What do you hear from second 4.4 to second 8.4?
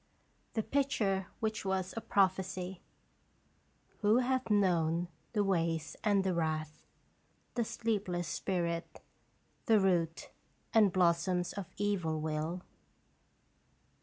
known the ways and the wrath, The sleepless